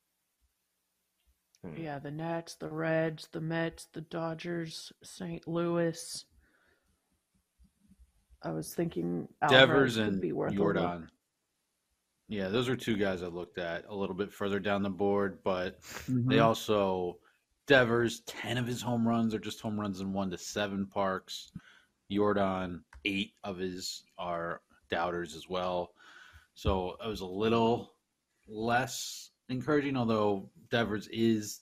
Hmm. 1.66 1.82
Yeah, 1.82 2.00
the 2.00 2.12
Nets, 2.12 2.56
the 2.56 2.70
Reds, 2.70 3.28
the 3.32 3.42
Mets, 3.42 3.88
the 3.94 4.02
Dodgers, 4.02 4.92
St. 5.04 5.46
Louis. 5.48 6.26
I 8.42 8.52
was 8.52 8.74
thinking 8.74 9.28
Alvarez 9.42 9.60
Devers 9.68 9.98
and 9.98 10.22
be 10.22 10.32
worth. 10.32 10.54
Yordan. 10.54 11.08
Yeah, 12.30 12.48
those 12.48 12.70
are 12.70 12.76
two 12.76 12.96
guys 12.96 13.24
I 13.24 13.28
looked 13.28 13.58
at 13.58 13.86
a 13.90 13.96
little 13.96 14.16
bit 14.16 14.32
further 14.32 14.60
down 14.60 14.84
the 14.84 14.90
board, 14.90 15.40
but 15.44 15.82
Mm-hmm. 15.82 16.30
they 16.30 16.40
also 16.40 17.18
Devers, 17.74 18.22
ten 18.22 18.58
of 18.58 18.66
his 18.66 18.82
home 18.82 19.08
runs 19.08 19.36
are 19.36 19.40
just 19.40 19.62
home 19.62 19.80
runs 19.80 20.02
in 20.02 20.12
one 20.12 20.32
to 20.32 20.38
seven 20.40 20.88
parks. 20.88 21.52
Yordan, 22.12 22.82
eight 23.06 23.34
of 23.44 23.60
his 23.60 24.04
are 24.18 24.62
doubters 24.90 25.36
as 25.36 25.48
well. 25.48 25.92
So 26.56 26.98
it 27.06 27.08
was 27.08 27.22
a 27.22 27.28
little 27.28 27.94
less 28.48 29.30
encouraging, 29.50 29.96
although 29.96 30.50
Devers 30.72 31.08
is 31.10 31.62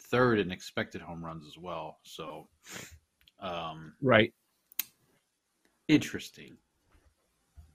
third 0.00 0.38
in 0.38 0.50
expected 0.50 1.02
home 1.02 1.22
runs 1.22 1.46
as 1.46 1.58
well. 1.58 1.98
So 2.02 2.48
um 3.38 3.92
Right. 4.00 4.32
interesting. 5.86 6.56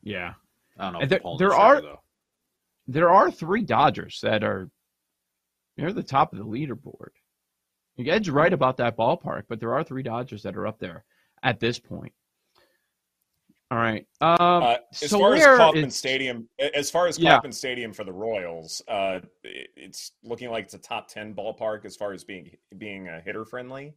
Yeah. 0.02 0.34
I 0.80 0.90
don't 0.90 0.94
know. 1.02 1.06
There- 1.06 1.22
there 1.38 1.54
are- 1.54 1.82
though. 1.82 2.02
There 2.88 3.10
are 3.12 3.30
three 3.30 3.62
Dodgers 3.62 4.20
that 4.22 4.44
are 4.44 4.72
near 5.78 5.94
the 5.94 6.02
top 6.04 6.34
of 6.34 6.40
the 6.40 6.46
leaderboard. 6.46 7.12
Edge 8.06 8.30
right 8.30 8.54
about 8.54 8.78
that 8.78 8.96
ballpark, 8.98 9.44
but 9.50 9.60
there 9.60 9.74
are 9.74 9.84
three 9.84 10.04
Dodgers 10.04 10.44
that 10.44 10.56
are 10.56 10.68
up 10.68 10.80
there 10.80 11.04
at 11.44 11.60
this 11.60 11.80
point. 11.80 12.14
All 13.70 13.78
right. 13.78 14.08
Um, 14.22 14.38
Uh, 14.40 14.78
as 15.02 15.10
so 15.10 15.20
far 15.20 15.34
as 15.36 15.44
Kauffman 15.46 15.86
is- 15.86 15.96
Stadium, 15.98 16.48
as 16.74 16.90
far 16.90 17.08
as 17.08 17.20
Yeah. 17.20 17.32
Kauffman 17.36 17.52
Stadium 17.52 17.92
for 17.92 18.04
the 18.06 18.14
Royals, 18.14 18.82
uh, 18.88 19.20
it's 19.44 20.14
looking 20.24 20.50
like 20.50 20.66
it's 20.66 20.74
a 20.74 20.80
top 20.80 21.08
ten 21.10 21.34
ballpark 21.36 21.84
as 21.84 21.96
far 21.98 22.14
as 22.14 22.24
being 22.24 22.56
being 22.78 23.10
uh, 23.10 23.20
hitter 23.22 23.44
friendly. 23.44 23.94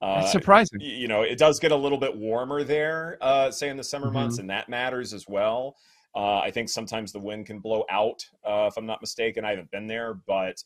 Uh, 0.00 0.20
That's 0.20 0.30
surprising. 0.30 0.80
you 0.80 1.08
know, 1.08 1.22
it 1.22 1.38
does 1.38 1.58
get 1.58 1.72
a 1.72 1.76
little 1.76 1.98
bit 1.98 2.16
warmer 2.16 2.62
there, 2.62 3.18
uh, 3.20 3.50
say 3.50 3.68
in 3.68 3.76
the 3.76 3.82
summer 3.82 4.06
Mm-hmm. 4.06 4.14
months, 4.14 4.38
and 4.38 4.48
that 4.50 4.68
matters 4.68 5.12
as 5.12 5.26
well. 5.26 5.76
Uh, 6.14 6.38
I 6.38 6.52
think 6.52 6.68
sometimes 6.68 7.10
the 7.10 7.18
wind 7.18 7.46
can 7.46 7.58
blow 7.58 7.84
out, 7.90 8.24
uh, 8.44 8.66
if 8.70 8.76
I'm 8.76 8.86
not 8.86 9.00
mistaken. 9.00 9.44
I 9.44 9.50
haven't 9.50 9.70
been 9.72 9.88
there, 9.88 10.14
but 10.14 10.62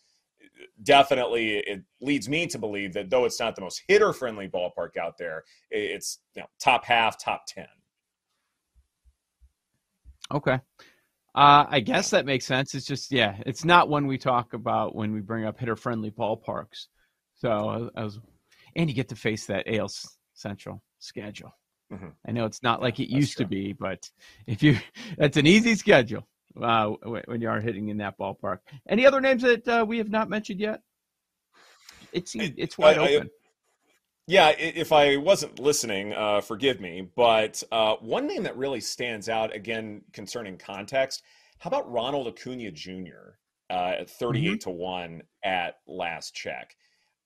definitely 0.82 1.58
it 1.58 1.82
leads 2.00 2.28
me 2.28 2.46
to 2.46 2.58
believe 2.58 2.92
that 2.94 3.10
though 3.10 3.24
it's 3.24 3.40
not 3.40 3.54
the 3.54 3.62
most 3.62 3.82
hitter 3.88 4.12
friendly 4.12 4.48
ballpark 4.48 4.96
out 4.96 5.18
there, 5.18 5.44
it's 5.70 6.18
you 6.34 6.42
know, 6.42 6.48
top 6.60 6.84
half, 6.84 7.22
top 7.22 7.44
ten. 7.46 7.66
Okay. 10.32 10.58
Uh, 11.34 11.64
I 11.68 11.80
guess 11.80 12.10
that 12.10 12.26
makes 12.26 12.44
sense. 12.44 12.74
It's 12.74 12.86
just, 12.86 13.10
yeah, 13.10 13.36
it's 13.46 13.64
not 13.64 13.88
one 13.88 14.06
we 14.06 14.18
talk 14.18 14.52
about 14.52 14.94
when 14.94 15.12
we 15.12 15.20
bring 15.20 15.46
up 15.46 15.58
hitter 15.58 15.76
friendly 15.76 16.10
ballparks. 16.10 16.88
So 17.34 17.90
I 17.94 18.04
was, 18.04 18.20
and 18.76 18.88
you 18.88 18.94
get 18.94 19.08
to 19.08 19.16
face 19.16 19.46
that 19.46 19.66
AL 19.66 19.90
Central 20.34 20.82
schedule. 20.98 21.52
Mhm. 21.90 22.12
I 22.26 22.32
know 22.32 22.44
it's 22.44 22.62
not 22.62 22.82
like 22.82 23.00
it 23.00 23.04
that's 23.10 23.12
used 23.14 23.38
to 23.38 23.46
be, 23.46 23.72
but 23.72 24.10
if 24.46 24.62
you, 24.62 24.78
that's 25.18 25.36
an 25.36 25.46
easy 25.46 25.74
schedule 25.74 26.26
uh, 26.60 26.88
when 27.04 27.40
you 27.40 27.48
are 27.48 27.60
hitting 27.60 27.88
in 27.88 27.98
that 27.98 28.18
ballpark. 28.18 28.58
Any 28.88 29.06
other 29.06 29.20
names 29.20 29.42
that 29.42 29.66
uh, 29.68 29.84
we 29.86 29.98
have 29.98 30.10
not 30.10 30.28
mentioned 30.28 30.60
yet? 30.60 30.80
It's 32.12 32.34
it's 32.34 32.76
wide 32.78 32.98
I- 32.98 33.04
I- 33.04 33.14
open. 33.14 33.30
Yeah, 34.28 34.50
if 34.56 34.92
I 34.92 35.16
wasn't 35.16 35.58
listening, 35.58 36.12
uh, 36.12 36.40
forgive 36.42 36.80
me. 36.80 37.08
But 37.16 37.60
uh, 37.72 37.96
one 37.96 38.28
name 38.28 38.44
that 38.44 38.56
really 38.56 38.80
stands 38.80 39.28
out, 39.28 39.52
again, 39.54 40.02
concerning 40.12 40.56
context, 40.58 41.22
how 41.58 41.68
about 41.68 41.90
Ronald 41.90 42.28
Acuna 42.28 42.70
Jr. 42.70 43.34
Uh, 43.68 43.94
at 43.98 44.10
38 44.10 44.60
to 44.60 44.70
1 44.70 45.22
at 45.44 45.78
last 45.88 46.34
check? 46.34 46.76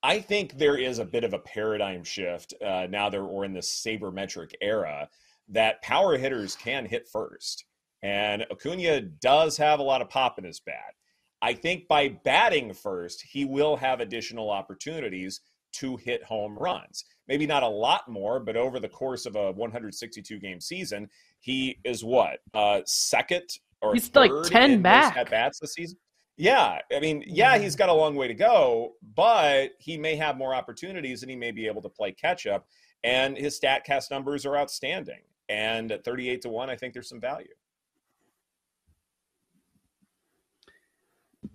I 0.03 0.21
think 0.21 0.57
there 0.57 0.79
is 0.79 0.99
a 0.99 1.05
bit 1.05 1.25
of 1.25 1.35
a 1.35 1.39
paradigm 1.39 2.03
shift 2.03 2.55
uh, 2.65 2.87
now 2.89 3.11
that 3.11 3.23
we're 3.23 3.45
in 3.45 3.53
this 3.53 3.69
sabermetric 3.71 4.53
era 4.63 5.11
that 5.49 5.83
power 5.83 6.17
hitters 6.17 6.57
can 6.57 6.87
hit 6.87 7.07
first. 7.09 7.67
And 8.03 8.47
Acuna 8.51 9.01
does 9.01 9.57
have 9.57 9.81
a 9.81 9.83
lot 9.83 10.03
of 10.03 10.09
pop 10.09 10.39
in 10.39 10.45
his 10.45 10.61
bat. 10.61 10.95
I 11.43 11.55
think 11.55 11.87
by 11.89 12.09
batting 12.25 12.73
first, 12.73 13.23
he 13.23 13.45
will 13.45 13.77
have 13.77 14.01
additional 14.01 14.51
opportunities 14.51 15.41
to 15.75 15.97
hit 15.97 16.25
home 16.25 16.57
runs. 16.59 17.05
Maybe 17.29 17.47
not 17.47 17.63
a 17.63 17.69
lot 17.69 18.09
more, 18.09 18.41
but 18.41 18.57
over 18.57 18.81
the 18.81 18.89
course 18.89 19.27
of 19.27 19.37
a 19.37 19.53
162 19.53 20.39
game 20.39 20.61
season, 20.61 21.09
he 21.41 21.79
is 21.85 22.05
what 22.05 22.39
uh, 22.55 22.81
second 22.87 23.45
or 23.83 23.93
He's 23.93 24.15
like 24.15 24.31
10 24.45 24.81
back. 24.81 25.17
at 25.17 25.31
bats 25.31 25.59
this 25.61 25.75
season. 25.75 25.99
Yeah, 26.39 26.79
I 26.95 27.01
mean, 27.01 27.25
yeah, 27.27 27.57
he's 27.57 27.77
got 27.77 27.89
a 27.89 27.95
long 27.95 28.15
way 28.15 28.29
to 28.29 28.35
go, 28.35 28.95
but 29.15 29.71
he 29.79 29.97
may 29.97 30.17
have 30.17 30.37
more 30.37 30.55
opportunities 30.55 31.23
and 31.23 31.31
he 31.31 31.37
may 31.37 31.51
be 31.51 31.67
able 31.67 31.83
to 31.83 31.89
play 31.89 32.13
catch 32.13 32.47
up. 32.47 32.67
And 33.05 33.37
his 33.39 33.59
Statcast 33.59 34.11
numbers 34.11 34.45
are 34.45 34.57
outstanding. 34.57 35.21
And 35.49 35.93
at 35.93 36.05
38 36.05 36.43
to 36.43 36.49
one, 36.49 36.69
I 36.69 36.77
think 36.77 36.93
there's 36.93 37.09
some 37.09 37.21
value. 37.21 37.49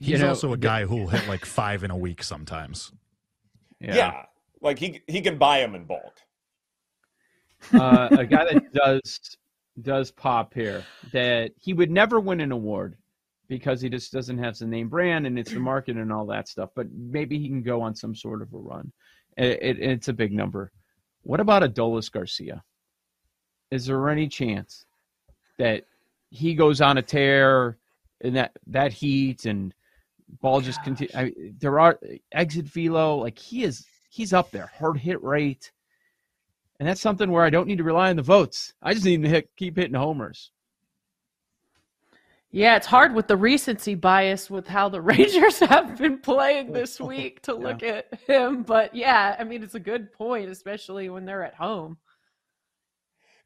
He's 0.01 0.21
know, 0.21 0.29
also 0.29 0.51
a 0.51 0.57
guy 0.57 0.85
who 0.85 0.97
will 0.97 1.07
hit 1.07 1.27
like 1.27 1.45
five 1.45 1.83
in 1.83 1.91
a 1.91 1.97
week 1.97 2.23
sometimes. 2.23 2.91
Yeah, 3.79 4.25
like 4.59 4.79
he 4.79 5.01
he 5.07 5.21
can 5.21 5.37
buy 5.37 5.59
them 5.59 5.75
in 5.75 5.85
bulk. 5.85 6.17
uh, 7.73 8.09
a 8.11 8.25
guy 8.25 8.45
that 8.51 8.73
does 8.73 9.37
does 9.81 10.11
pop 10.11 10.53
here 10.53 10.83
that 11.13 11.51
he 11.59 11.73
would 11.73 11.91
never 11.91 12.19
win 12.19 12.41
an 12.41 12.51
award 12.51 12.97
because 13.47 13.81
he 13.81 13.89
just 13.89 14.11
doesn't 14.11 14.37
have 14.37 14.57
the 14.57 14.65
name 14.65 14.89
brand 14.89 15.27
and 15.27 15.37
it's 15.37 15.51
the 15.51 15.59
market 15.59 15.97
and 15.97 16.11
all 16.11 16.25
that 16.25 16.47
stuff. 16.47 16.69
But 16.75 16.87
maybe 16.91 17.37
he 17.37 17.47
can 17.47 17.61
go 17.61 17.81
on 17.81 17.95
some 17.95 18.15
sort 18.15 18.41
of 18.41 18.53
a 18.53 18.57
run. 18.57 18.91
It, 19.37 19.59
it, 19.61 19.79
it's 19.79 20.07
a 20.07 20.13
big 20.13 20.31
number. 20.31 20.71
What 21.23 21.39
about 21.39 21.61
Adolis 21.61 22.11
Garcia? 22.11 22.63
Is 23.69 23.85
there 23.85 24.09
any 24.09 24.27
chance 24.27 24.85
that 25.57 25.83
he 26.29 26.55
goes 26.55 26.81
on 26.81 26.97
a 26.97 27.01
tear 27.01 27.77
in 28.21 28.33
that 28.33 28.51
that 28.67 28.93
heat 28.93 29.45
and 29.45 29.73
ball 30.41 30.57
oh, 30.57 30.61
just 30.61 30.83
continue? 30.83 31.11
I, 31.15 31.33
there 31.59 31.79
are 31.79 31.99
exit 32.31 32.65
velo 32.65 33.17
like 33.17 33.37
he 33.37 33.63
is 33.63 33.85
he's 34.09 34.33
up 34.33 34.51
there 34.51 34.71
hard 34.77 34.97
hit 34.97 35.21
rate. 35.23 35.71
And 36.79 36.87
that's 36.87 37.01
something 37.01 37.31
where 37.31 37.45
I 37.45 37.51
don't 37.51 37.67
need 37.67 37.77
to 37.77 37.83
rely 37.83 38.09
on 38.09 38.15
the 38.15 38.23
votes. 38.23 38.73
I 38.81 38.93
just 38.93 39.05
need 39.05 39.21
to 39.21 39.29
hit, 39.29 39.49
keep 39.55 39.77
hitting 39.77 39.93
homers. 39.93 40.51
Yeah, 42.53 42.75
it's 42.75 42.87
hard 42.87 43.15
with 43.15 43.27
the 43.27 43.37
recency 43.37 43.95
bias 43.95 44.49
with 44.49 44.67
how 44.67 44.89
the 44.89 45.01
Rangers 45.01 45.59
have 45.59 45.97
been 45.97 46.19
playing 46.19 46.73
this 46.73 46.99
week 46.99 47.41
to 47.43 47.53
look 47.53 47.81
at 47.83 48.07
him. 48.27 48.63
But 48.63 48.93
yeah, 48.93 49.35
I 49.39 49.43
mean, 49.43 49.63
it's 49.63 49.75
a 49.75 49.79
good 49.79 50.11
point, 50.11 50.49
especially 50.49 51.09
when 51.09 51.25
they're 51.25 51.43
at 51.43 51.55
home. 51.55 51.97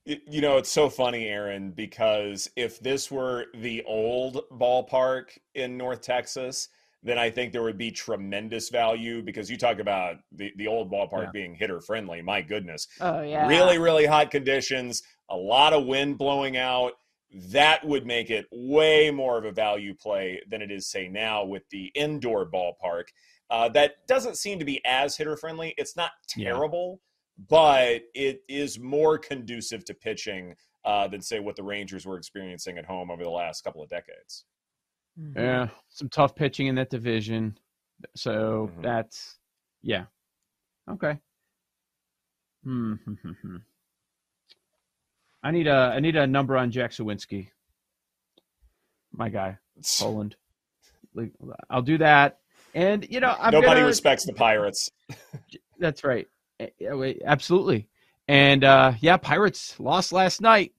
You 0.06 0.42
know, 0.42 0.58
it's 0.58 0.72
so 0.72 0.88
funny, 0.88 1.27
Erin, 1.27 1.72
because 1.72 2.50
if 2.56 2.80
this 2.80 3.10
were 3.10 3.48
the 3.56 3.84
old 3.84 4.44
ballpark 4.51 5.38
in 5.56 5.77
North 5.77 6.01
Texas, 6.01 6.70
then 7.05 7.19
I 7.19 7.29
think 7.29 7.53
there 7.53 7.62
would 7.62 7.77
be 7.77 7.91
tremendous 7.91 8.69
value 8.69 9.21
because 9.21 9.50
you 9.50 9.57
talk 9.57 9.77
about 9.77 10.15
the, 10.31 10.51
the 10.57 10.65
old 10.67 10.91
ballpark 10.91 11.25
Yeah. 11.25 11.31
being 11.31 11.55
hitter 11.55 11.79
friendly. 11.79 12.21
My 12.24 12.41
goodness. 12.41 12.88
Oh, 13.00 13.21
yeah. 13.21 13.47
Really, 13.47 13.77
really 13.77 14.05
hot 14.07 14.31
conditions, 14.31 15.03
a 15.29 15.38
lot 15.38 15.71
of 15.71 15.85
wind 15.85 16.17
blowing 16.17 16.57
out. 16.57 16.93
That 17.51 17.85
would 17.85 18.07
make 18.07 18.31
it 18.31 18.47
way 18.51 19.12
more 19.12 19.38
of 19.38 19.45
a 19.45 19.51
value 19.51 19.93
play 19.93 20.41
than 20.50 20.63
it 20.63 20.71
is, 20.71 20.89
say, 20.89 21.07
now 21.07 21.45
with 21.45 21.63
the 21.69 21.91
indoor 21.93 22.50
ballpark. 22.50 23.03
Uh, 23.51 23.69
that 23.69 24.07
doesn't 24.07 24.38
seem 24.38 24.57
to 24.57 24.65
be 24.65 24.81
as 24.83 25.15
hitter 25.15 25.38
friendly. 25.38 25.75
It's 25.77 25.95
not 25.95 26.12
Yeah. 26.35 26.53
terrible, 26.53 27.01
but 27.50 28.01
it 28.15 28.41
is 28.50 28.79
more 28.79 29.19
conducive 29.19 29.85
to 29.85 29.93
pitching 29.93 30.55
uh, 30.85 31.07
than, 31.07 31.21
say, 31.21 31.39
what 31.39 31.55
the 31.55 31.63
Rangers 31.63 32.05
were 32.05 32.17
experiencing 32.17 32.77
at 32.77 32.85
home 32.85 33.09
over 33.12 33.24
the 33.24 33.29
last 33.29 33.63
couple 33.63 33.81
of 33.83 33.89
decades. 33.89 34.45
Mhm. 35.19 35.36
Yeah, 35.36 35.69
some 35.89 36.10
tough 36.10 36.36
pitching 36.36 36.67
in 36.67 36.75
that 36.75 36.89
division. 36.89 37.57
So 38.15 38.69
Mhm. 38.75 38.81
that's 38.84 39.39
yeah. 39.81 40.05
Okay. 40.89 41.19
Hmm. 42.63 42.95
I 45.43 45.51
need 45.51 45.67
a 45.67 45.93
I 45.95 46.00
need 46.00 46.15
a 46.15 46.25
number 46.27 46.57
on 46.57 46.72
Jack 46.72 46.91
Suwinski. 46.91 47.50
My 49.12 49.29
guy, 49.29 49.57
Poland. 50.00 50.36
I'll 51.69 51.81
do 51.81 51.98
that. 52.00 52.39
And 52.74 53.07
you 53.10 53.19
know, 53.22 53.36
I'm 53.39 53.51
Nobody 53.51 53.75
gonna, 53.75 53.86
respects 53.86 54.25
the 54.25 54.34
Pirates. 54.34 54.91
That's 55.79 56.03
right. 56.03 56.27
Eh, 56.60 56.69
yeah, 56.79 56.93
wait, 56.95 57.22
Absolutely. 57.25 57.88
And 58.27 58.63
uh, 58.63 58.93
yeah, 59.00 59.17
Pirates 59.17 59.79
lost 59.79 60.12
last 60.12 60.41
night. 60.41 60.74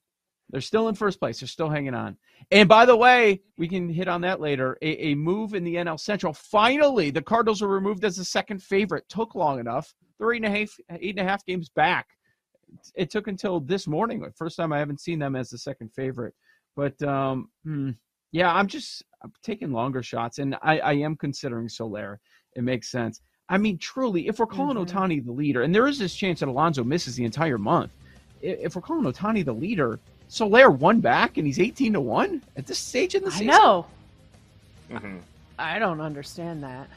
They're 0.51 0.61
still 0.61 0.89
in 0.89 0.95
first 0.95 1.21
place. 1.21 1.41
They're 1.41 1.49
still 1.49 1.71
hanging 1.71 1.95
on. 1.95 2.17
And 2.53 2.69
by 2.69 2.87
the 2.87 2.97
way, 2.97 3.43
we 3.59 3.67
can 3.67 3.89
hit 3.89 4.07
on 4.09 4.21
that 4.21 4.41
later. 4.41 4.79
A, 4.83 5.09
a 5.11 5.15
move 5.15 5.55
in 5.55 5.65
the 5.65 5.77
NL 5.77 5.99
Central. 5.99 6.33
Finally, 6.33 7.11
the 7.11 7.23
Cardinals 7.23 7.61
are 7.61 7.69
removed 7.69 8.05
as 8.05 8.17
the 8.17 8.25
second 8.25 8.63
favorite. 8.63 9.05
Took 9.09 9.35
long 9.35 9.59
enough. 9.59 9.93
They're 10.19 10.33
eight 10.33 10.45
and 10.45 10.55
a 10.55 10.59
half, 10.59 10.71
eight 11.01 11.19
and 11.19 11.27
a 11.27 11.31
half 11.31 11.45
games 11.45 11.69
back. 11.71 12.07
It 12.95 13.11
took 13.11 13.27
until 13.27 13.61
this 13.61 13.87
morning. 13.87 14.25
First 14.37 14.57
time 14.57 14.73
I 14.73 14.79
haven't 14.79 15.01
seen 15.01 15.19
them 15.19 15.35
as 15.35 15.51
the 15.51 15.59
second 15.59 15.93
favorite. 15.93 16.35
But 16.77 17.01
um, 17.03 17.49
hmm, 17.65 17.91
yeah, 18.33 18.53
I'm 18.53 18.67
just 18.67 19.03
I'm 19.23 19.33
taking 19.43 19.73
longer 19.73 20.03
shots, 20.03 20.39
and 20.39 20.57
I, 20.63 20.79
I 20.79 20.93
am 20.95 21.17
considering 21.17 21.69
Soler. 21.69 22.21
It 22.55 22.63
makes 22.63 22.91
sense. 22.91 23.21
I 23.49 23.59
mean, 23.59 23.79
truly, 23.79 24.29
if 24.29 24.39
we're 24.39 24.47
calling 24.47 24.77
Mhm. 24.77 24.87
Ohtani 24.89 25.25
the 25.25 25.33
leader, 25.33 25.63
and 25.63 25.75
there 25.75 25.87
is 25.87 25.99
this 25.99 26.15
chance 26.15 26.41
that 26.41 26.49
Alonso 26.49 26.85
misses 26.85 27.17
the 27.17 27.25
entire 27.25 27.59
month, 27.59 27.93
if 28.43 28.75
we're 28.75 28.83
calling 28.83 29.05
Ohtani 29.11 29.45
the 29.45 29.53
leader, 29.53 29.99
Soler 30.29 30.71
one 30.71 31.01
back 31.01 31.37
and 31.39 31.47
he's 31.47 31.59
18 31.61 31.93
to 31.95 32.01
1 32.01 32.43
at 32.57 32.67
this 32.67 32.79
stage 32.79 33.15
in 33.15 33.23
the 33.25 33.31
season? 33.31 33.51
I 33.51 33.53
season. 33.55 33.63
know. 33.63 33.87
Mm-hmm. 34.93 35.17
I 35.59 35.79
don't 35.79 36.01
understand 36.01 36.63
that. 36.63 36.89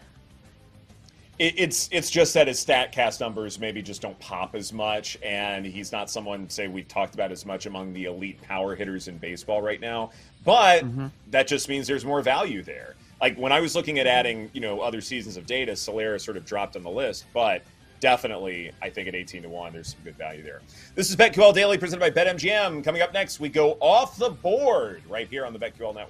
It, 1.37 1.53
it's 1.57 1.89
it's 1.91 2.09
just 2.09 2.33
that 2.33 2.47
his 2.47 2.63
Statcast 2.63 3.19
numbers 3.21 3.59
maybe 3.59 3.81
just 3.81 4.01
don't 4.01 4.19
pop 4.19 4.55
as 4.55 4.73
much, 4.73 5.17
and 5.23 5.65
he's 5.65 5.91
not 5.91 6.09
someone 6.09 6.49
say 6.49 6.67
we've 6.67 6.87
talked 6.87 7.13
about 7.13 7.31
as 7.31 7.45
much 7.45 7.65
among 7.65 7.93
the 7.93 8.05
elite 8.05 8.41
power 8.41 8.75
hitters 8.75 9.07
in 9.07 9.17
baseball 9.17 9.61
right 9.61 9.79
now. 9.79 10.11
But 10.43 10.83
Mm-hmm. 10.83 11.07
that 11.31 11.47
just 11.47 11.69
means 11.69 11.87
there's 11.87 12.03
more 12.05 12.21
value 12.21 12.61
there. 12.63 12.95
Like 13.21 13.37
when 13.37 13.51
I 13.51 13.59
was 13.61 13.75
looking 13.75 13.99
at 13.99 14.07
adding, 14.07 14.49
you 14.53 14.61
know, 14.61 14.81
other 14.81 15.01
seasons 15.01 15.37
of 15.37 15.45
data, 15.45 15.73
Solera 15.73 16.19
sort 16.19 16.35
of 16.37 16.45
dropped 16.45 16.75
on 16.75 16.83
the 16.83 16.89
list, 16.89 17.25
but 17.33 17.63
definitely, 17.99 18.71
I 18.81 18.89
think 18.89 19.07
at 19.07 19.15
18 19.15 19.43
to 19.43 19.49
1, 19.49 19.73
there's 19.73 19.89
some 19.89 19.99
good 20.03 20.17
value 20.17 20.43
there. 20.43 20.61
This 20.95 21.09
is 21.09 21.15
BetQL 21.15 21.53
Daily 21.53 21.77
presented 21.77 21.99
by 21.99 22.09
BetMGM. 22.09 22.83
Coming 22.83 23.01
up 23.01 23.13
next, 23.13 23.39
we 23.39 23.49
go 23.49 23.73
off 23.79 24.17
the 24.17 24.29
board 24.29 25.01
right 25.07 25.27
here 25.27 25.45
on 25.45 25.53
the 25.53 25.59
BetQL 25.59 25.93
Network. 25.93 26.07